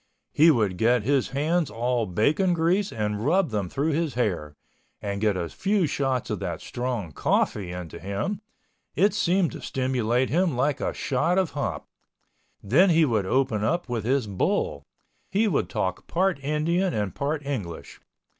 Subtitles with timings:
[0.31, 4.55] He would get his hands all bacon grease and rub them through his hair,
[4.99, 10.57] and get a few shots of that strong coffee into him—it seemed to stimulate him
[10.57, 11.87] like a shot of hop.
[12.63, 14.87] Then he would open up with his "bull."
[15.29, 17.99] He would talk part Indian and part English.